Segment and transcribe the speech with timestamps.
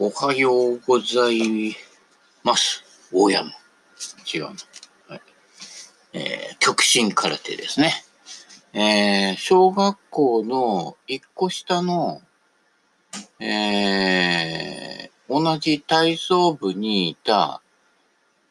[0.00, 1.74] おはようござい
[2.44, 2.84] ます。
[3.12, 3.50] 大山。
[4.32, 4.50] 違うな。
[5.08, 5.20] はい。
[6.12, 7.92] えー、極真空手ですね。
[8.72, 12.22] えー、小学校の一個下の、
[13.40, 17.60] えー、同じ体操部にいた、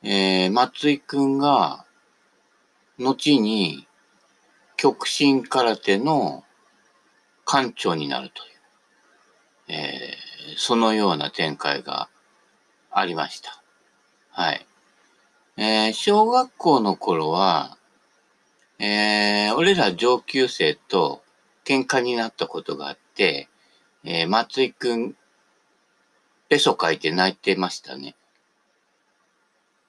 [0.04, 1.86] えー、松井くんが、
[3.00, 3.88] 後に、
[4.76, 6.44] 極真空手の
[7.46, 8.57] 館長になるという、
[9.68, 12.10] えー、そのような展開が
[12.92, 13.62] ありました。
[14.32, 14.66] はい。
[15.58, 17.78] えー、小学校の頃は、
[18.80, 21.24] えー、俺ら上級生と
[21.66, 23.50] 喧嘩になったことがあって、
[24.04, 25.16] えー、松井くん、
[26.50, 28.16] ペソ書いて泣いてましたね。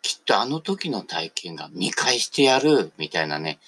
[0.03, 3.59] きっとあの時の体験が見返してやる、みたいなね、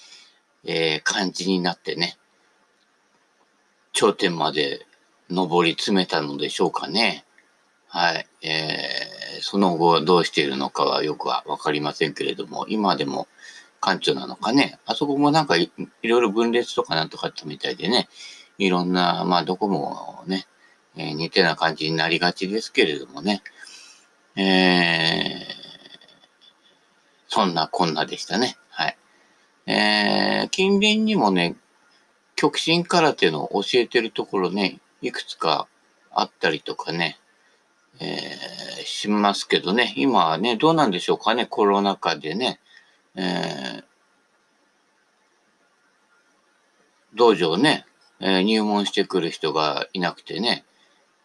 [0.65, 2.17] えー、感じになってね、
[3.93, 4.85] 頂点まで
[5.31, 7.25] 上り詰めたのでしょうかね。
[7.87, 8.27] はい。
[8.41, 13.27] えー、その後どうしているのかはよくはわかりませんけれども、今でも
[13.81, 14.79] 館長なのかね。
[14.85, 18.07] あそこもなんかいいろいろ分裂とかなんとかあったみたいでね、
[18.57, 20.45] いろんな、まあどこもね、
[20.95, 23.41] えー似たような感じになりがちですけれどもね。
[24.35, 25.51] えー、
[27.27, 28.57] そんなこんなでしたね。
[28.69, 28.97] はい。
[29.65, 31.55] えー、近隣にもね、
[32.35, 35.67] 極真空手の教えてるところね、いくつか
[36.11, 37.17] あったりとかね、
[37.99, 42.59] えーしますけどね、今はね、どうなんでしょうかね、コロナ禍でね、
[43.15, 43.83] えー
[47.13, 47.85] 道場ね、
[48.19, 50.65] えー入門してくる人がいなくてね、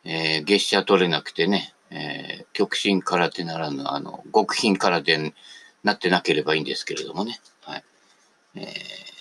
[0.04, 5.34] えー月謝取れなくてね、えー極真空手ならぬ、あの、極品空手に
[5.84, 7.84] なってなければいいんですけれどもね、はい。
[8.56, 9.15] えー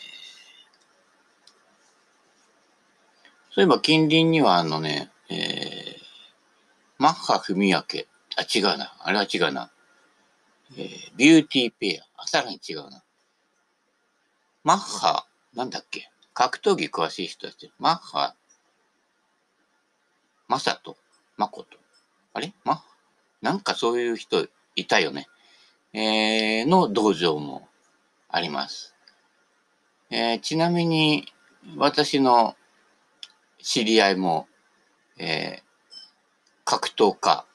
[3.55, 6.03] そういえば近隣にはあのね、えー、
[6.97, 8.93] マッハ文明、あ、違うな。
[8.99, 9.71] あれは違うな。
[10.77, 12.21] えー、ビューティーペア。
[12.21, 13.01] あ、さらに違うな。
[14.65, 16.09] マッハ、なんだっけ？
[16.33, 17.71] 格闘技詳しい人たち。
[17.79, 18.35] マッハ、
[20.49, 20.97] マサト、
[21.37, 21.77] マコト。
[22.33, 22.53] あれ？
[22.65, 22.83] マッハ？
[23.41, 25.29] なんかそういう人いたよね。
[25.93, 27.69] えー、の道場も
[28.27, 28.93] あります。
[30.09, 31.31] えーちなみに、
[31.77, 32.57] 私の
[33.65, 34.47] 知り合いも、
[35.17, 35.65] えー
[36.67, 37.45] 格闘家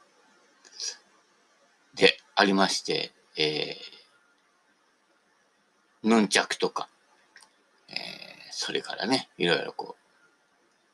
[1.97, 6.89] でありまして、えーヌンチャクとか、
[7.89, 7.97] えー
[8.51, 10.03] それからね、いろいろこう、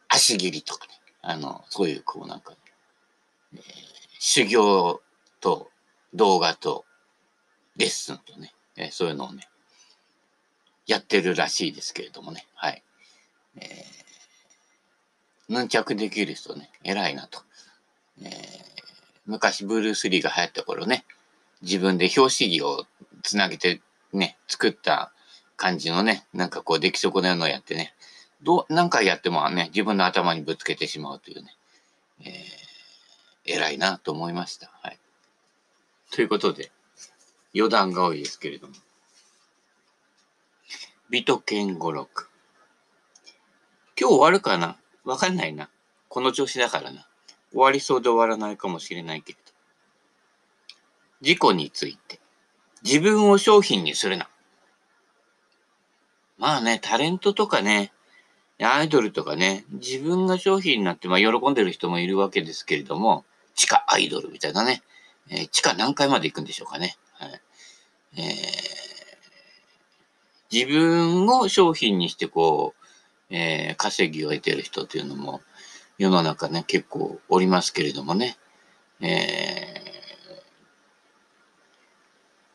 [0.09, 2.53] 足切りとかね、あの、そういうこうなんか、
[3.55, 3.61] えー
[4.19, 5.01] 修行
[5.41, 5.71] と
[6.13, 6.85] 動画と
[7.77, 9.49] レッスンとね、えーそういうのをね、
[10.87, 12.83] やってるらしいですけれどもね、はい。
[13.57, 14.06] えー
[15.49, 17.43] ヌンチャクできる人ね、偉いなと。
[18.23, 18.67] えー
[19.29, 21.05] 昔ブルース・リーが流行った頃ね、
[21.61, 22.87] 自分で表紙儀を
[23.25, 23.81] つなげて
[24.13, 25.13] ね、作った
[25.57, 27.93] 感じのね、なんかこう出来損ないのをやってね、
[28.45, 31.57] どう、何回やってもね、自分の頭にぶつけてしまうというね、
[32.21, 34.71] えー偉いなと思いました。
[34.81, 34.99] はい。
[36.13, 36.71] ということで、
[37.55, 38.75] 余談が多いですけれども。
[41.11, 42.29] 美と健五六。
[43.99, 44.77] 今日終わるかな？
[45.07, 45.71] わかんないな。
[46.09, 47.09] この調子だからな。
[47.53, 49.53] 終わりそうで終わらないかもしれないけれど。
[51.23, 52.21] 事故について。
[52.83, 54.29] 自分を商品にするな。
[56.39, 57.93] まあね、タレントとかね、
[58.61, 63.25] アイドルとかね、自分が商品になって、まあ喜んでる人もいるわけですけれども、
[63.55, 64.83] 地下アイドルみたいなね、
[65.31, 66.97] えー地下何回まで行くんでしょうかね。
[67.15, 67.41] はい
[68.19, 68.87] えー
[70.53, 72.86] 自分を商品にしてこう、
[73.31, 75.41] えー稼ぎを得てる人というのも
[75.99, 78.37] 世の中ね、結構おりますけれどもね。
[79.01, 79.87] えー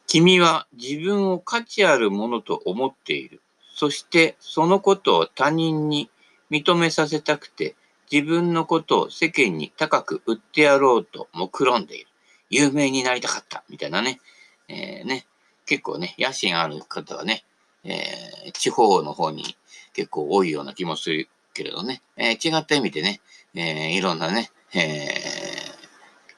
[0.07, 3.41] 君は自分を価値あるものと思っている。
[3.73, 6.09] そしてそのことを他人に
[6.51, 7.75] 認めさせたくて
[8.11, 12.07] 自分のことを世間に高く売ってやろうと目論んでいる。
[12.50, 13.63] 有名になりたかった。
[13.69, 14.19] みたいなね。
[14.67, 15.25] えーね。
[15.65, 17.45] 結構ね、野心ある方はね、
[17.85, 19.56] えー地方の方に
[19.93, 22.01] 結構多いような気もするけれどね。
[22.17, 23.21] えー違った意味でね、
[23.55, 24.81] えーいろんなね、えー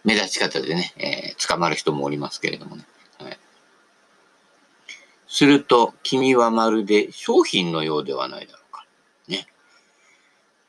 [0.04, 2.86] 目立ち方でね、えー捕まる人もおりますけれどもね。
[3.20, 3.38] はい
[5.28, 8.86] すると、君はまるで商品のようではないだろうか。
[9.28, 9.48] ね。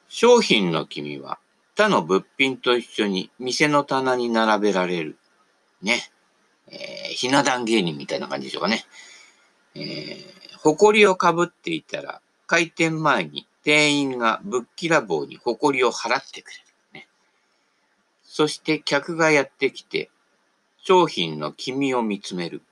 [0.09, 1.39] 商品の君は
[1.77, 5.19] 他の物品と一緒に店の棚に並べられる。
[5.83, 6.11] ね。
[6.69, 8.85] えーひな壇芸人みたいな感じでしょうかね。
[9.77, 12.21] えー、埃をかぶっていたら、
[12.55, 16.63] 開店前に店員がぶっきらぼうに埃を払ってくれる。
[16.93, 17.09] ね。
[18.23, 20.09] そして客がやってきて、
[20.77, 22.63] 商品の黄身を見つめる。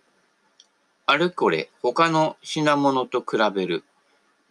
[1.06, 3.82] あれこれ他の品物と比べる。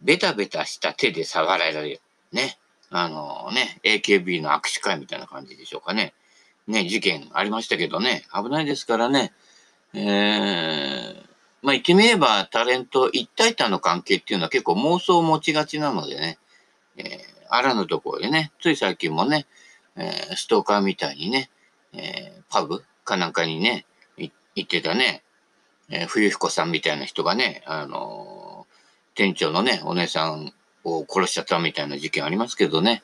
[0.02, 2.00] ベタベタした手で触られる。
[2.32, 2.58] ね。
[2.90, 6.12] あのね、AKB の握手会みたいな感じでしょうかね。
[6.66, 9.32] ね、事件ありましたけどね、危ないですからね。
[9.94, 11.31] えー、
[11.62, 16.38] まあ言ってみればタレント一体単の関係っていうのは結構妄想を持ちがちなのでね、
[16.96, 17.06] えー、
[17.48, 19.46] あらぬところでね、つい最近もね、
[19.96, 21.50] えー、ストーカーみたいにね、
[21.94, 23.86] えー、パブかなんかにね、
[24.54, 25.22] 行ってたね、
[25.88, 30.52] えー、冬彦さんみたいな人がね、あのー、店長のね、お姉さん
[30.84, 33.02] を殺しちゃったみたいな事件ありますけどね、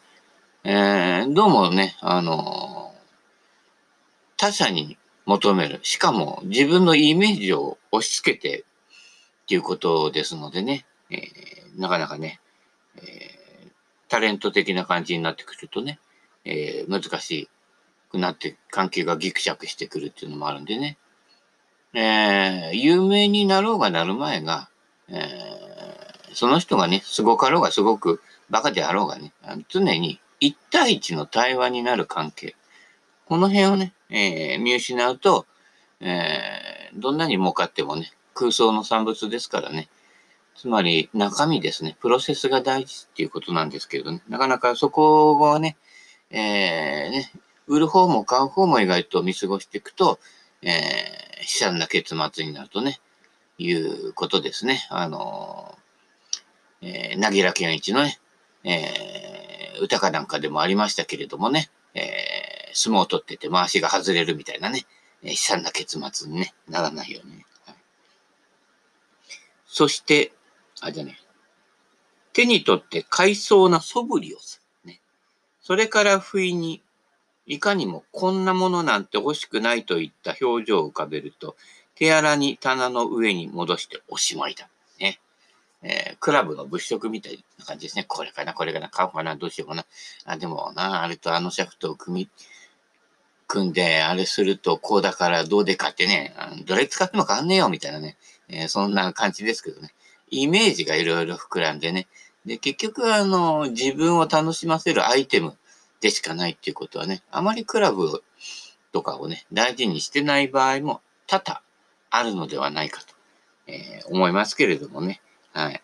[0.65, 2.99] えー、どうもね、あのー、
[4.37, 4.99] 他者に
[5.29, 5.79] 求める。
[5.83, 8.61] しかも自分のイメージを押し付けて
[9.43, 12.41] っていうことですのでね、えー、なかなかね、
[12.97, 13.71] えー、
[14.09, 15.99] タレント的な感じになってくるとね、
[16.47, 17.51] えー、難し
[18.11, 20.97] くなって関係がギクシャクしてくるっていうのもあるんでね、
[21.93, 24.71] え、有名になろうがなる前が、
[25.09, 29.35] えー、その人がね、すごかろうがすごくバカであろうがね、
[29.69, 32.57] 常に一対一の対話になる関係。
[33.27, 35.47] この辺をね、えー、見失うと、
[36.01, 39.89] えー、どんなに儲かってもね、空想の産物ですからね。
[40.57, 45.77] つまり中身ですね、プロセスが大事っていうことなんですけどね、なかなかそこはね、
[46.31, 47.33] えー、ね、
[47.67, 50.19] 売る方も買う方も意外と見過ごしていくと、
[50.63, 52.99] えー、悲惨な結末になるとね、
[53.59, 54.87] いうことですね。
[54.91, 58.19] あのー、えー、なぎら健一のね、
[58.65, 64.87] えー、歌かなんかでもありましたけれどもね、えー相撲を取ってて回しが外れるみたいなね、
[65.23, 67.77] えー、悲惨な結末に、ね、ならないように、ねはい。
[69.67, 70.33] そして、
[70.81, 71.19] あ、じゃね、
[72.33, 74.93] 手に取って海藻な素振りをする。
[74.93, 75.01] ね。
[75.61, 76.83] それから不意に、
[77.47, 81.57] いかにもこんなものなんて欲しくないといった表情を浮かべると、
[81.97, 84.69] 手荒に棚の上に戻しておしまいだ。
[85.01, 85.19] ね。
[85.83, 88.05] えー、クラブの物色みたいな感じですね。
[88.07, 89.85] これかな、これかな、買おうかな、どうしようかな。
[90.25, 92.29] あ、でもな、あれとあのシャフトを組み、
[93.49, 96.35] 組んで、あれするとこうだからどうでかってね、
[96.67, 98.17] どれ使っても変わんねえよみたいなね、
[98.49, 99.93] えー、そんな感じですけどね。
[100.31, 102.07] イメージがいろいろ膨らんでね。
[102.45, 105.57] で、結局あの、自分を楽しませるアイテム
[106.01, 108.23] でしかないっていうことはね、あまりクラブ
[108.93, 111.61] とかをね、大事にしてない場合も多々
[112.11, 113.15] あるのではないかと、
[113.67, 115.21] えー、思いますけれどもね。
[115.53, 115.83] はい。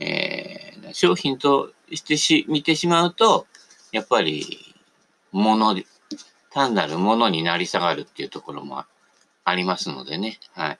[0.00, 3.46] えー、商品としてし、見てしまうと、
[3.92, 4.74] やっぱり、
[5.32, 5.74] 物
[6.50, 8.84] 単なるものになり下がるっていうところも
[9.44, 10.38] ありますのでね。
[10.54, 10.78] はい。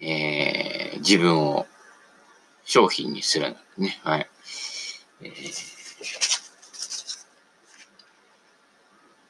[0.00, 1.66] えー、自分を
[2.64, 3.98] 商品にするね。
[4.02, 4.28] はい。
[5.22, 5.74] えー、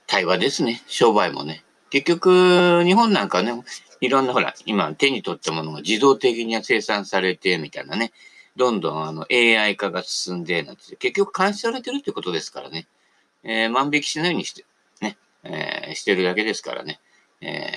[0.06, 0.82] 対話ですね。
[0.86, 1.64] 商売もね。
[1.90, 3.52] 結局、日本なんかね、
[4.00, 8.12] いろんなほら、今手に取ったものが自動的には生産されて、みたいなね。
[8.56, 12.86] どんどんあの AI 化が進んで、なんて、結局監視されてるってことですからね。
[13.42, 14.64] えー、万引きしないようにして、
[15.44, 17.00] えー、してるだけですからね。
[17.40, 17.72] え、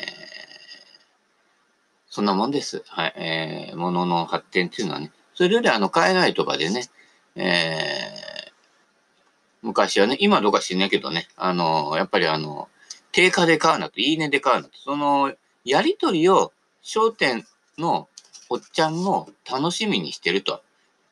[2.10, 2.84] そんなもんです。
[2.88, 3.14] はい。
[3.18, 5.12] えー、物のの発展っていうのはね。
[5.36, 6.90] それよりあの、海外とかでね、
[7.36, 8.52] えー、
[9.62, 12.70] 昔はね、今どうか知んないけどね、あの、やっぱりあの、
[13.12, 17.46] 定価で買うなと、いいねで買うなと、その、やりとりを商店
[17.78, 18.08] の
[18.50, 20.64] おっちゃんも楽しみにしてると。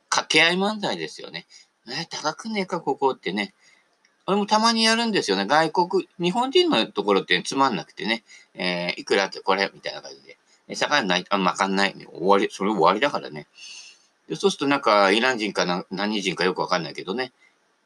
[0.09, 1.45] 掛け合い漫才ですよね。
[1.87, 3.53] え、高くねえか、ここってね。
[4.27, 5.45] 俺もたまにやるんですよね。
[5.45, 8.23] 外国、日本人のところってつまんなくてね、
[8.55, 10.37] えー、いくらってこれみたいな感じで。
[10.75, 11.93] 魚ない、あ、まかんない。
[11.93, 13.45] 終わり、それ終わりだからね。
[14.27, 17.31] でそうするとなんか、イラン人かな何人かよくわかんないけどね。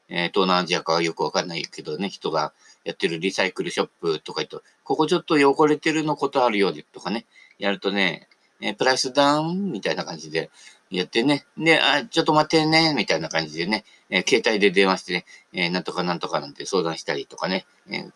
[0.08, 2.52] えー、東南アジアかよくわかんないけどね、人が
[2.84, 7.26] やってるリサイクルショップとか言うと、ここちょっと汚れてるのことあるよとかね、
[7.58, 8.28] やるとね、
[8.60, 10.50] えー、プライスダウンみたいな感じで
[10.90, 11.46] やってね。
[11.56, 18.08] で、あ、ちょっと待ってね、みたいな感じでね、え、携帯で電話してね、えー、なんとかなんとかなんて相談したりとかね、え、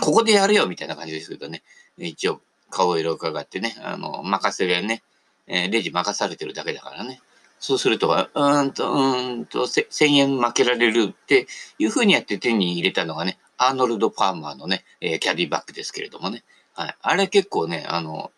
[0.00, 1.62] ここでやるよみたいな感じですけどね、
[1.98, 5.02] 一応顔色を伺ってね、あの、任せるね、
[5.48, 7.20] えレジ任されてるだけだからね。
[7.58, 11.46] そうすると、うーんと、うーんと、1000円負けられるって
[11.78, 16.44] いう風にやって手に入れたのがね、アーノルド・パーマーのね、えキャディバッグですけれどもね。
[16.74, 16.96] はい。
[17.02, 18.30] あれ結構ね、あの、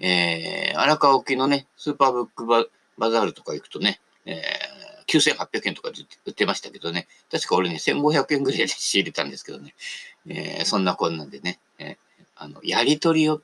[0.00, 7.06] えー、荒川沖のね、スーパーブックバッグバザールとか行くとね、えー9800円とかで売ってましたけどね。
[7.30, 9.74] 確か俺ね、1500円ぐらいで仕入れたんですけどね。
[10.26, 11.96] えー、そんなこんなんでね、えー、
[12.36, 13.40] あの、やりとりを、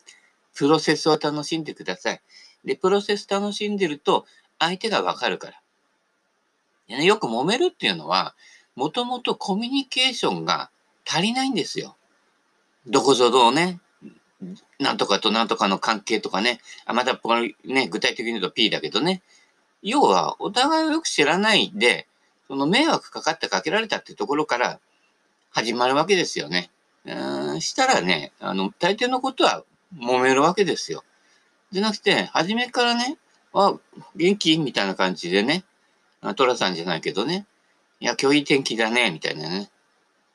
[0.54, 2.20] プロセスを楽しんでください。
[2.64, 4.26] で、プロセス楽しんでると、
[4.58, 5.50] 相手がわかるか
[6.88, 6.96] ら。
[6.96, 8.34] ね、よく揉めるっていうのは、
[8.74, 10.70] もともとコミュニケーションが
[11.06, 11.96] 足りないんですよ。
[12.86, 13.80] どこぞどうね、
[14.78, 19.22] なんとかとなんとかの関係とかね、あまたこれね、具体的に言うと P だけどね、
[19.82, 22.06] 要はお互いをよく知らないで、
[22.46, 24.80] その迷惑かかってかけられたってところから
[25.50, 26.70] 始まるわけですよね。
[27.04, 29.64] うん、したらね、あの、大抵のことは
[29.96, 31.04] 揉めるわけですよ。
[31.70, 33.18] じゃなくて、初めからね、
[33.52, 33.74] あ、
[34.14, 34.58] 元気？
[34.58, 35.64] みたいな感じでね、
[36.36, 37.46] トラさんじゃないけどね、
[38.00, 39.68] いや、今日いい天気だね、みたいなね。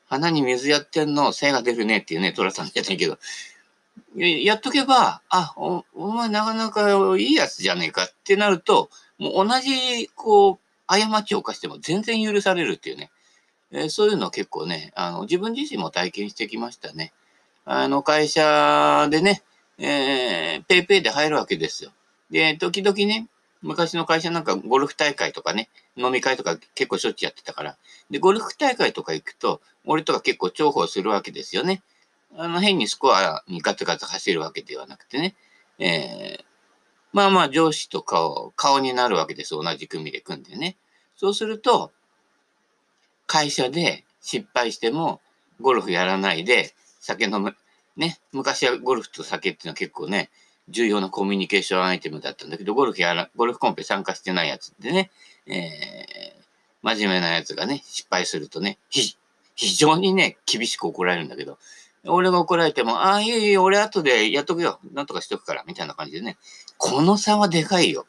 [0.09, 3.17] 花に水やってんの、精が出るねっていうね、トラさんじゃないけど、
[4.15, 13.09] やっとけば、あ、おお前なかなかいいやつじゃねえかってなると、もう同じ、こう、過ちを犯しても全然許されるっていうね。
[13.71, 17.11] えー、そういうの結構ね、あの、自分自身も体験してきましたね。
[17.65, 19.41] あの、会社でね、
[19.79, 21.91] えー、ペイペイで入るわけですよ。
[22.29, 23.27] で、時々ね、
[23.63, 27.77] 昔の会社なんかゴルフ大会とかね、飲み会とか結構しょっちゅうやってたから。
[28.11, 31.81] で、ゴルフ大会とか行くと、俺とか結構重宝するわけですよね。
[32.35, 35.35] あの、変にスコアにガツガツ走るわけではなくてね。
[35.79, 36.43] えー、
[37.11, 39.51] まあまあ上司と顔、顔になるわけです。
[39.51, 40.77] 同じ組で組んでね。
[41.15, 41.91] そうすると、
[43.27, 45.21] 会社で失敗しても、
[45.61, 47.55] ゴルフやらないで、酒飲む。
[47.95, 48.19] ね。
[48.31, 50.29] 昔はゴルフと酒っていうのは結構ね、
[50.69, 55.11] 重要なコミュニケーションアイテムだったんだけど、ゴルフやら、ゴルフコンペ参加してないやつってね、
[55.45, 56.43] えー、
[56.81, 59.15] 真面目なやつがね、失敗するとね、非
[59.75, 61.59] 常にね、厳しく怒られるんだけど、
[62.05, 64.79] 俺が怒られても、ああ、いえいえ、俺後でやっとくよ。
[64.91, 66.37] なんとかしとくから、みたいな感じでね。
[66.77, 68.05] この差はでかいよ。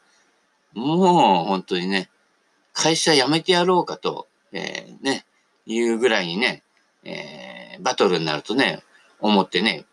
[0.73, 2.09] もう、本当にね、
[2.73, 5.25] 会社辞めてやろうかと、えー、ね、
[5.65, 6.63] いうぐらいにね、
[7.05, 8.83] えー、バトルになるとね、
[9.19, 9.85] 思ってね、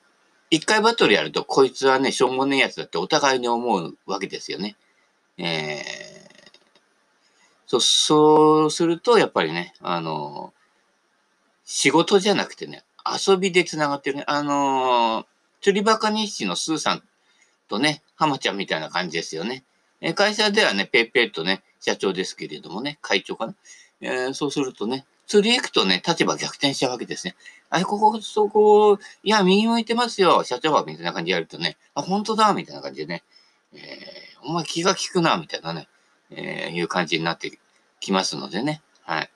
[0.51, 4.77] 一回バトルやると、こいつはね、しょうもねえやつだってお互いに思うわけですよね。
[5.39, 5.83] えー、
[7.67, 10.53] そう、そうすると、やっぱりね、あの、
[11.65, 14.25] 仕事じゃなくてね、遊びで繋がってるね。
[14.27, 15.27] あのー、
[15.61, 17.03] 釣りバカ日誌のスーさん
[17.69, 19.65] とね、浜ちゃんみたいな感じですよね。
[20.01, 23.55] え会社ではね、ペイペイとね、社長ですけれどもね、会長かな。
[24.01, 27.37] えー、そうするとね、釣り行くとね、立場逆転しちゃうわけですね。
[27.71, 33.23] あれ、ここ、そこ、いや、右向いてますよ、社長は、みたいな感じでやるとね、あ、本当だ、みたいな感じでね、
[33.73, 35.89] えー、お前気が利くな、みたいなね、
[36.31, 37.59] えー、いう感じになって
[38.01, 39.31] きますのでね、はい。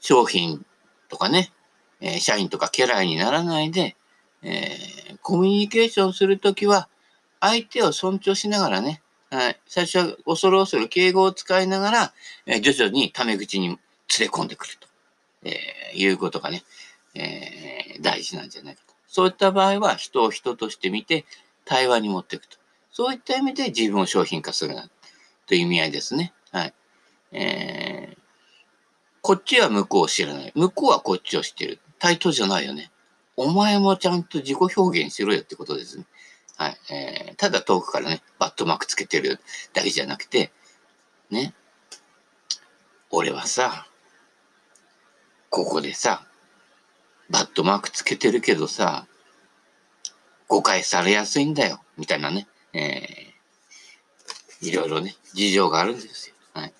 [0.00, 0.64] 商品
[1.08, 1.50] とかね、
[2.00, 3.96] え、社員とか家来にならないで、
[4.42, 6.88] えー、コミュニケーションするときは、
[7.40, 12.12] 相手を尊重しながらね、はい、最初は恐る恐る敬語を使いながら、
[12.46, 13.76] えー、徐々にタメ口に連
[14.20, 14.88] れ込んでくると、
[15.44, 16.62] えー、いうことがね、
[17.14, 18.94] えー、大事なんじゃないかと。
[19.06, 21.24] そういった場合は、人を人として見て、
[21.64, 22.56] 対話に持っていくと。
[22.90, 24.88] そういった意味で自分を商品化するな、
[25.46, 26.32] という意味合いですね。
[26.50, 26.74] はい。
[27.32, 28.18] えー、
[29.20, 30.52] こっちは向こうを知らない。
[30.54, 31.80] 向こうはこっちを知ってる。
[31.98, 32.90] 対等じゃないよね。
[33.36, 36.06] お前もちゃんと自己表現しろよってことですね。
[36.56, 36.76] はい。
[36.92, 39.38] えー、ただ遠くからね、バットマークつけてる
[39.72, 40.50] だけじゃなくて、
[41.30, 41.54] ね。
[43.10, 43.86] 俺はさ、
[45.50, 46.26] ここでさ、
[47.30, 49.06] バットマークつけてるけどさ、
[50.48, 51.80] 誤解されやすいんだよ。
[51.96, 52.48] みたいなね。
[52.72, 56.34] えー、いろいろね、事情があるんですよ。
[56.54, 56.74] はい。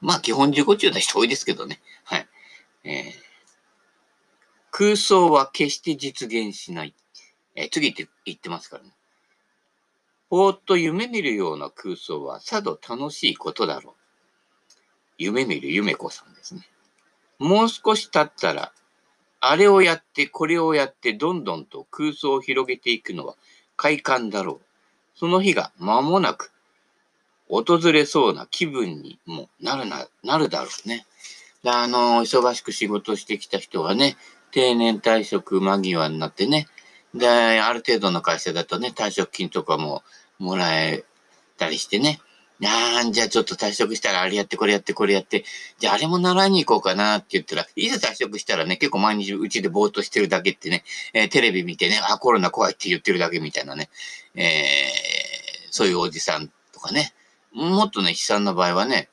[0.00, 1.80] まあ、基本自己中な人多いですけどね。
[2.04, 2.28] はい。
[2.84, 3.23] えー
[4.76, 6.96] 空想は決して実現しない。
[7.54, 8.90] え、次って言ってますからね。
[10.28, 13.94] ぼーっと夢見るような空想はさぞ楽しいことだろう。
[15.16, 16.66] 夢見る夢子さんですね。
[17.38, 18.72] もう少し経ったら、
[19.38, 23.36] あれをやってこれをやってどんどんと空想を広げていくのは
[23.76, 24.60] 快感だろう。
[25.14, 26.50] その日が間もなく
[27.48, 31.06] 訪れそうな気分にもなるな、なるだろうね。
[31.64, 34.16] あの、忙しく仕事してきた人はね、
[34.54, 36.68] 定年退職間際になってね、
[37.12, 40.04] で、ある程度の会社だとね、退職金とかも
[40.38, 41.04] もらえ
[41.58, 42.20] たりしてね、
[42.60, 45.44] なんじゃあちょっと退職したらあれやってこれやってこれやって、
[45.80, 50.84] じゃああれも習いに行こうかなって言ったら、いざ退職したらね、結構毎日うちでぼーっとしてるだけってね、
[51.14, 53.90] えー、テレビ見てね、あ、コロナ怖いって言ってるだけみたいなね、
[54.36, 54.46] えー、
[55.72, 57.12] そういうおじさんとかね、
[57.52, 59.08] もっとね、悲惨な場合はね、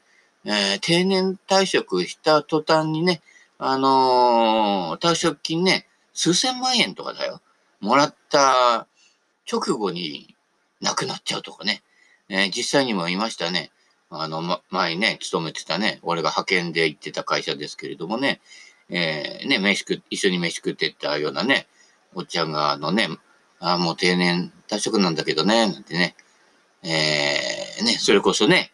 [0.46, 3.22] えー、定年退職した途端にね、
[3.64, 7.42] あのー、退職金ね、数千万円とかだよ。
[7.80, 8.88] もらった
[9.50, 10.36] 直後に
[10.82, 11.84] 亡くなっちゃうとかね。
[12.28, 13.70] えー、実際にも言いましたね。
[14.10, 18.42] あの、ま、前ね、勤めてたね、俺が派遣で行ってた会社ですけれどもね、
[18.90, 21.68] えー、ね、飯食、一緒に飯食ってったようなね、
[22.16, 23.10] おっちゃんが、あのね、
[23.60, 26.16] あもう定年退職なんだけどね、なんてね、
[26.82, 28.72] えー、ね、それこそね、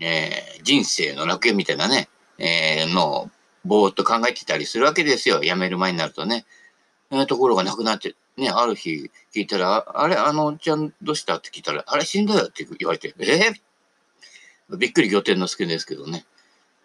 [0.00, 3.30] えー、人生の楽園みたいなね、えー、の
[3.64, 5.40] ぼーっと考えてたりするわけですよ。
[5.40, 6.44] 辞める前になるとね。
[7.10, 16.24] えー、ところがなくなって、ね、ある日聞いたら、あれ、あのおっちゃんどうしたって聞いたら、あれ死んだよって言われて、えー、びっくり仰天の助ですけどね。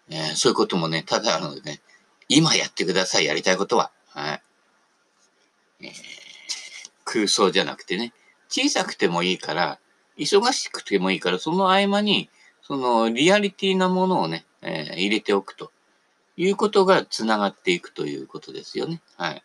[0.10, 1.82] えー、そういうこともね、ただあるのでね、
[2.28, 3.92] 今やってください、やりたいことは。
[4.10, 4.42] はい。
[5.82, 5.92] えー、
[7.06, 8.14] 空想じゃなくてね、
[8.50, 9.80] 小さくてもいいから、
[10.18, 12.30] 忙しくてもいいから、その合間に、
[12.62, 15.72] そのリアリティなものをね、えー、入れておくと
[16.42, 19.02] いうことが繋がっていくということですよね。
[19.18, 19.44] はい。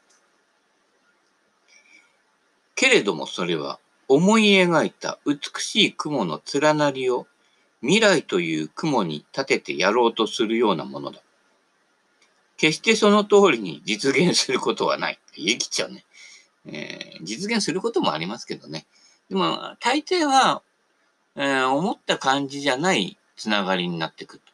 [2.76, 7.26] けれどもそれは思い描いた美しい雲の連なりを
[7.80, 11.20] 未来という雲に立ててやろうとするようなものだ。
[12.56, 15.18] 決してその通りに実現することはない。
[15.34, 16.04] 言い切っちゃうね。
[16.66, 18.86] えー、実現することもありますけどね。
[19.28, 20.62] でも、大抵は、
[21.34, 24.44] えー、思った感じじゃないつながりになっていくと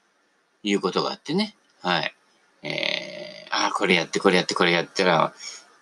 [0.62, 1.54] いうことがあってね。
[1.82, 2.14] はい。
[2.62, 5.32] えー、ああ、これやってこれやってこれやったら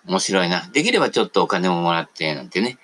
[0.07, 0.69] 面白いな。
[0.73, 2.79] できればちょっとお金ももらって、なんてね、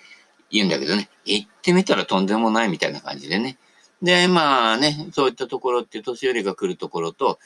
[0.51, 3.59] 言うんだけどね、行ってみたらとんでもないみたいな感じでね。
[4.03, 7.39] で、まあね、そういったところって年寄りが来るところと、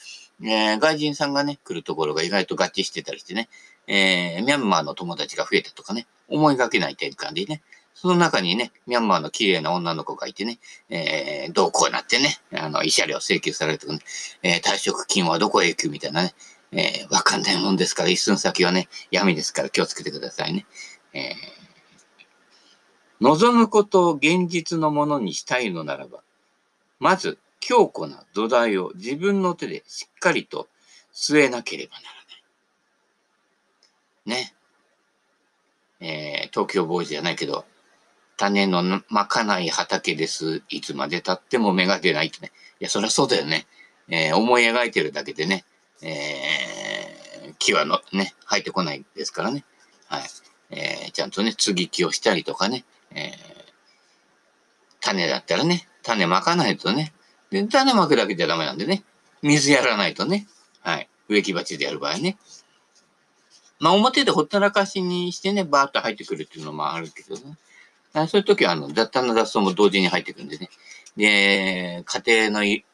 [0.43, 3.47] えー、外人さんがね、来るところが意外と合致してたりしてね、
[3.87, 7.61] えー、ミャンマーの友達が増えたとかね、思いがけない転換でね、
[8.01, 13.99] その中にね、ミャンマーの綺麗な女の子がいてね、えー、どうこうなってね、あの、慰謝料請求されるとかね、
[14.41, 16.33] えー、退職金はどこへ行くみたいなね、
[16.71, 20.65] えー、わかんないもんですから、一寸先はね、闇ですから気をつけてくださいね。
[21.11, 21.23] えー、
[23.19, 26.23] 望むことを現実のものにしたいのならば、
[26.99, 30.69] まず強固な土台を自分の手でしっかりと
[31.13, 32.07] 据えなければなら
[34.31, 34.41] ない。
[34.41, 34.55] ね。
[35.99, 37.65] えー、東京ボーイズじゃないけど、
[38.39, 40.63] 種のまかない畑です。
[40.69, 42.53] いつまで経っても芽が出ないってね。
[42.79, 43.67] いや、そりゃそうだよね。
[44.07, 45.65] えー、思い描いてるだけでね、
[46.01, 49.65] えー、木はのね、生えてこないですからね。
[50.07, 50.23] はい。
[50.71, 53.29] えー、ちゃんとね、継ぎ木をしたりとかね、えー、
[55.01, 57.11] 種だったらね、種まかないとね、
[57.51, 59.03] で種まくだけじゃダメなんでね、
[59.41, 60.47] 水やらないとね、
[60.81, 61.09] はい。
[61.27, 62.37] 植木鉢でやる場合ね。
[63.79, 67.57] まあ、表でほったらかしにしてね、バーッと入ってくるっていうのもあるけどね。
[68.13, 70.69] あそういう時は、あの、雑多な雑草も同時に入ってくるんでね。
[71.17, 72.85] で、家庭のね、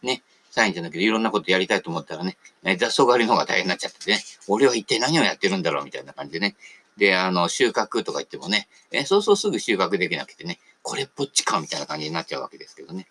[0.50, 2.38] サインじゃなくていろんなことやりたいと思ったらね、
[2.78, 6.56] 雑草狩りの方が大変になっちゃってね、俺は一体何をやってるんだろうみたいな感じでね。
[6.98, 13.08] で、あの、収穫とか言ってもね、えそうそうすぐ収穫できなくてね、これっぽっちかみたいな感じになっちゃうわけですけどね。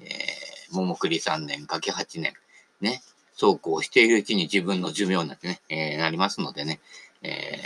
[0.00, 2.32] えー、桃栗3年、柿8年、
[2.80, 3.02] ね、
[3.34, 6.80] そうこうしているうちに自分の寿命になってね、えー、なりますのでね、
[7.22, 7.56] えー、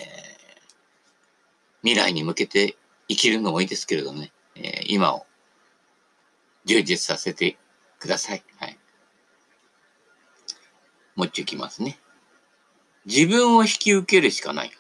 [1.83, 2.77] 未来に向けて
[3.11, 5.27] 生きるのもいいですけれどもね、えー、今を
[6.65, 7.59] 充実させて
[7.99, 8.45] ください。
[8.59, 8.79] はい。
[11.17, 11.99] もう一丁いきますね。
[13.07, 14.71] 自分を引き受けるしかない。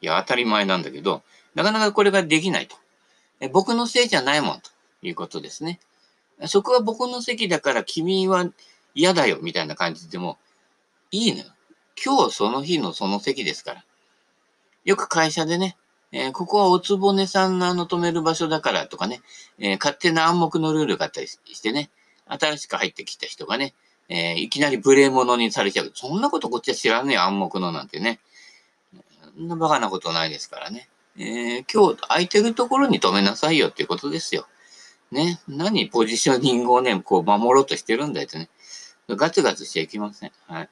[0.00, 1.22] いや、当たり前なんだけど、
[1.54, 2.76] なかなかこれができないと。
[3.38, 4.70] え僕のせいじゃないもんと
[5.02, 5.78] いうことですね。
[6.46, 8.50] そこは僕の席だから君は
[8.94, 10.38] 嫌だよみたいな感じでも
[11.12, 11.44] いいのよ。
[12.04, 13.84] 今日その日のその席ですから。
[14.84, 15.76] よく会社でね、
[16.12, 19.20] えー、ここはおつぼねさんのあの止める場所だからとかね、
[19.58, 21.90] えー、勝手な暗黙のルールがあったりしてね、
[22.26, 23.74] 新しく入ってきた人がね、
[24.08, 25.90] えー、いきなり無礼者にされちゃう。
[25.94, 28.20] そんなことこっちは知らねえ暗黙のなんてね。
[29.36, 30.88] そんなバカなことないですからね。
[31.18, 34.46] え今日空いてるところに止めなさいよっていうことですよ。
[35.10, 35.40] ね。
[35.48, 38.48] 何ポジショニングをね、こう守ろうとしてるんだよってね。
[39.08, 40.32] ガツガツしちゃいけません。
[40.46, 40.68] はい。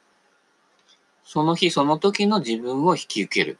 [1.24, 3.58] その日その時の自分を引き受ける。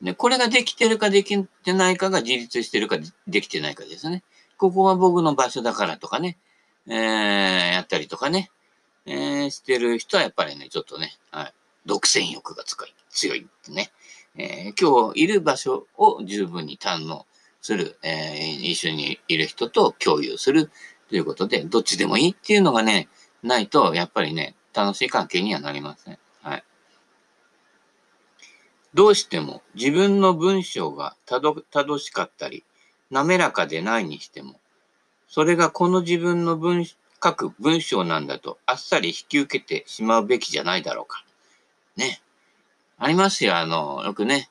[0.00, 4.22] ね、これができてるかできてないかが自立してるかできてないかですね。
[4.56, 6.38] ここは僕の場所だからとかね、
[6.86, 8.50] えー、やったりとかね、
[9.06, 11.54] えー、してる人はやっぱりね、ちょっとね、はい、
[11.86, 13.90] 独占欲が強い、強いってね、
[14.36, 17.26] えー、今日いる場所を十分に堪能
[17.60, 20.70] する、えー、一緒にいる人と共有する
[21.08, 23.08] ということで、どっちでもいいっていうのがね、
[23.42, 26.18] ないと、やっぱりね、楽しい関係にはなりません。
[28.94, 32.64] どうしても自分の文章がたど、たどしかったり、
[33.10, 34.58] 滑らかでないにしても、
[35.28, 36.96] それがこの自分の文、書
[37.34, 41.24] く文章なんだとあっさり引き受けてしまうべきじゃないだろうか。
[41.96, 42.20] ね。
[42.98, 44.50] ありますよ、あの、よくね。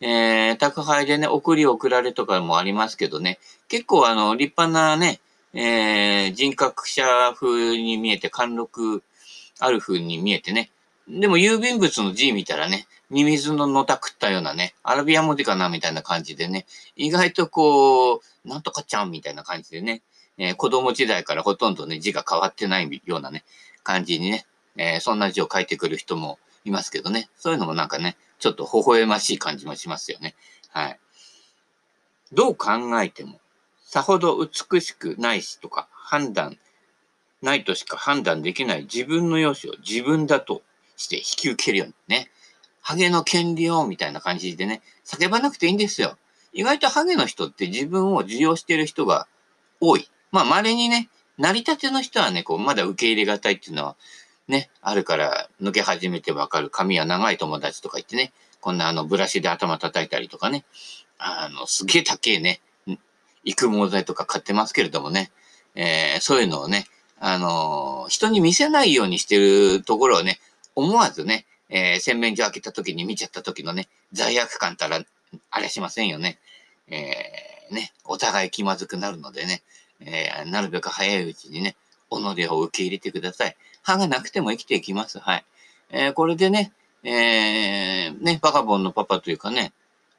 [0.00, 5.20] えー、宅配でね、送り送られとかもありますけどね、結構あの、立派なね、
[5.54, 9.02] えー、人格者風に見えて、貫禄
[9.58, 10.70] ある風に見えてね、
[11.08, 16.66] でも郵便物の字見たらね、ミミズののたくったようなね、アラビア文字かなみたいな感じでね、
[16.96, 20.02] 意外とこう、なんとかちゃんみたいな感じでね、
[20.38, 23.44] えー、子供時代からほとんどね、字が変わってないようなね、
[23.84, 27.28] 感じにね、えー、そんな字を書いてくる人もいますけどね。
[27.36, 30.34] そういうのもなんかね、ちょっと微笑ましい感じもしますよね。
[30.70, 30.98] はい。
[32.32, 33.40] どう考えても、
[33.84, 36.58] さほど美しくないしとか判断、
[37.40, 40.62] ないとしか判断できない自分の容姿を自分だと
[40.96, 42.30] して引き受けるようにね。
[42.80, 46.16] ハゲの権利をみたいな感じでね、叫ばなくていいんですよ。
[46.52, 49.26] 意外とハゲの人って自分を受容してる人が
[49.80, 50.08] 多い。
[50.30, 53.96] まあ、稀にね、成り立ての人はね、こう、まだ受け入れがたいっていうのは、
[54.48, 60.64] ね、あるから抜け始めてわかる髪は長い友達とか言ってね、こんなあのブラシで頭叩いたりとかね、
[61.18, 62.60] あの、すげえ高えね、
[63.44, 65.30] 育毛剤とか買ってますけれどもね、
[65.74, 66.86] えー、そういうのをね、
[67.18, 70.38] あのー、人に見せないようにしてるところをね、
[70.76, 75.00] 思わずね、えー、洗面所開けた時に見ちゃった時のね、罪悪感たら、
[75.50, 76.38] あれしませんよね。
[76.88, 79.62] えー、ね、お互い気まずくなるのでね、
[80.00, 81.74] えー、なるべく早いうちにね、
[82.10, 83.56] 己を受け入れてください。
[83.82, 85.18] 歯がなくても生きていきます。
[85.18, 85.44] はい。
[85.90, 89.72] えー、これでね、えー、ね、バカボンのパパというかね、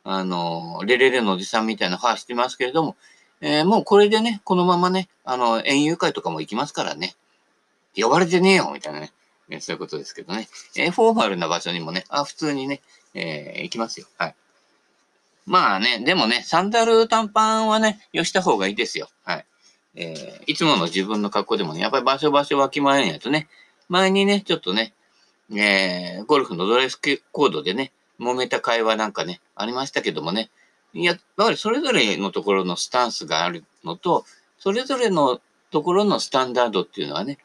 [0.04, 2.96] あの、レレレのおじさんみたいな歯してますけれども、
[3.42, 7.16] えー、もうこれでね、このままね、あの、園遊会とかも行きますからね。
[7.96, 9.12] 呼ばれてねえよみたいなね。
[9.50, 10.48] えそういうことですけどね。
[10.76, 12.82] え、フォーマルな場所にもね、あ、普通にね、
[13.14, 14.08] えー、行きますよ。
[14.18, 14.36] はい。
[15.46, 19.10] まあね、でもね、サンダル短パンはね、よした方がいいですよ。
[19.24, 19.46] はい。
[19.96, 23.48] えー、いつもの自分の格好でもね、やっぱり場所場所わきまえんやとね、
[23.88, 24.94] 前にね、ちょっとね、
[25.52, 27.00] えー、ゴルフのドレス
[27.32, 30.50] コードでね、揉めた会話なんかね、ありましたけどもね、
[30.94, 34.26] いや、やっぱりそれぞれのところのスタンスがあるのと、
[34.60, 35.40] それぞれの
[35.72, 37.38] ところのスタンダードっていうのはね、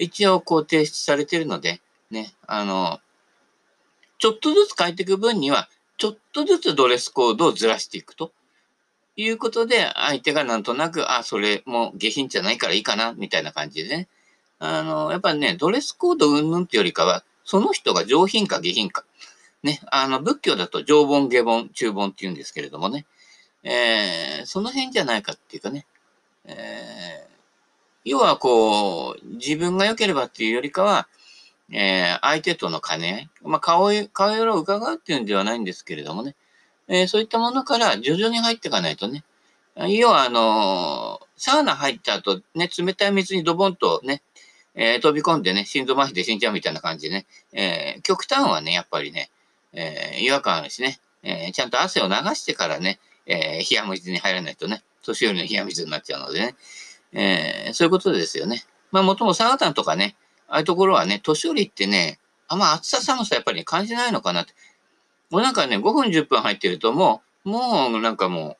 [0.00, 3.00] 一応こう提出されてるので、ね、あの、
[4.18, 8.32] ちょっとずつ変えていく分には、ちょっとずつドレスコードをずらしていくと
[9.16, 14.08] いうことで、相手がなんとなく、あ、それも下品じゃないからいいかな、みたいな感じでね。
[14.58, 19.04] あの、やっぱね、ドレスコード云々ってよりかは、その人が上品か下品か。
[19.62, 23.04] ね、あの、仏教だと上本、下本、中本って言うんですけれどもね。
[23.62, 25.86] えー、その辺じゃないかっていうかね。
[26.46, 27.39] えー、
[28.04, 31.08] 要はこう、自分が良ければっていうよりかは、
[31.72, 36.34] えー、相手との兼ね合い、まあ、顔、顔色を伺うっていうんではないんですけれどもね、
[36.88, 39.24] えー、そういったものから徐々に入っていかないとね、
[39.76, 44.22] 要はあのー、サウナ入った後、ね、冷たい水にドボンとね、
[44.74, 49.30] えー、飛び込んでね、心臓麻痺で死んじゃうみたいな感じでね、えー、極端はね、やっぱりね、
[49.72, 56.54] えー、違和感あるしね、えー、ちゃんと汗を流してからね、えー、冷や水に入らないとね、年寄りの冷や水になっちゃうのでね、
[57.12, 58.64] えー、そういうことですよね。
[58.92, 60.16] まあ、もともサウナとかね、
[60.48, 62.18] ああいうところはね、年寄りってね、
[62.48, 64.54] あんま暑さ寒さやっぱり、感じないのかなって。
[65.30, 68.56] もうなんかね、5分10分入ってるともう、もうなんかも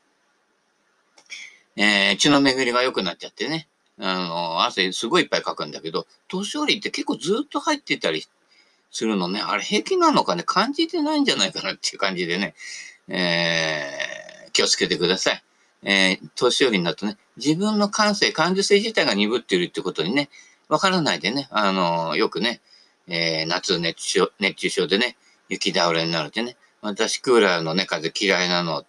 [1.76, 8.24] う、えー、血の巡りが良くなっちゃってね、あの、汗すごいいっぱいかくんだけど、年寄りって結構ずっと入ってたり
[8.90, 12.54] するのね、あれ平気なのかね、感じてないんじゃないかなっていう感じでね、
[13.08, 15.42] えー、気をつけてください。
[15.82, 20.28] えー、年寄りになるとね、自分の感性、感受性自体が鈍っているってことにね、
[20.68, 22.60] わからないでね、あのー、よくね、
[23.08, 25.16] えー、夏熱中症、熱中症でね、
[25.48, 28.86] 雪倒れになるってね、私クーラーのね、風嫌いなのっ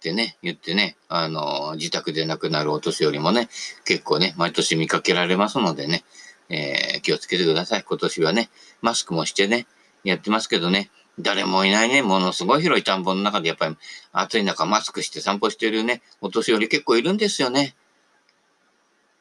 [0.00, 3.48] てね、言ってね、あのー、自宅で亡くなるお年寄りもね、
[3.84, 6.04] 結構ね、毎年見かけられますのでね、
[6.48, 7.84] えー、気をつけてください。
[7.84, 8.50] 今年はね、
[8.82, 9.66] マスクもしてね、
[10.04, 13.76] やってますけどね、誰もいないね、ものすごい広い田んぼの中でやっぱり
[14.12, 17.76] 暑い中マスクして散歩してるね、お年寄り結構いるんですよね。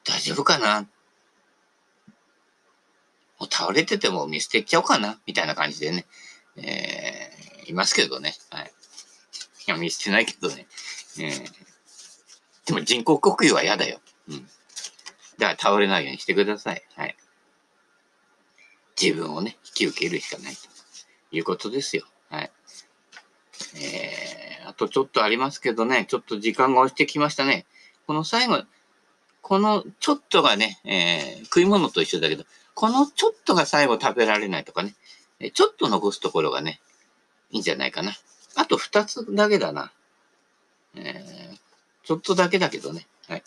[0.04, 0.82] 大丈夫かな？
[3.40, 5.20] もう倒れてても見捨てちゃおうかな？
[5.28, 6.06] みたいな感じでね、
[6.58, 8.34] えー、いますけどね。
[8.50, 8.72] はい。
[9.68, 10.68] いや、見捨てないけどね。
[11.20, 11.52] えー、
[12.66, 14.02] でも人工呼吸は嫌だよ。
[14.30, 14.48] うん。
[15.38, 16.84] だから倒れないようにしてください。
[16.96, 17.16] はい。
[19.02, 20.73] 自分をね、引き受けるしかないと
[21.34, 22.06] いうことですよ。
[22.30, 22.52] はい。
[23.76, 27.66] えー、あとちょっとありますけどね、ちょっと時間が押してきましたね。
[28.08, 28.64] この最後、
[29.42, 34.94] このちょっとがね、えー、食い物と一緒だけど、このちょっとが最後食べられないとかね、
[35.54, 36.80] ちょっと残すところがね、
[37.52, 38.14] いいんじゃないかな。
[38.56, 39.92] あと二つだけだな。
[40.96, 41.58] えー、
[42.04, 43.08] ちょっとだけだけどね。
[43.28, 43.44] はい。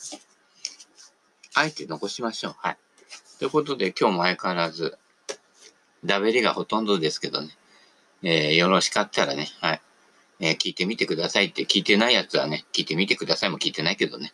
[1.54, 2.54] あえて残しましょう。
[2.58, 2.78] はい。
[3.38, 4.98] ということで、今日も相変わらず、
[6.04, 7.56] ダベリがほとんどですけどね。
[8.28, 9.80] えー、よろしかったらね、はい。
[10.40, 14.32] えー、聞いてみてくださいって、聞いてないやつはね、聞いてみてくださいも聞いてないけどね。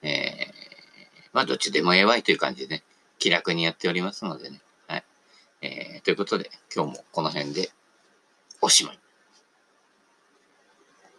[0.00, 2.84] えー、まあ、どっちでもええわいという感じでね、
[3.18, 4.62] 気楽にやっておりますのでね。
[4.88, 5.04] はい。
[5.60, 7.68] えー、ということで、今日もこの辺で
[8.62, 8.98] おしまい。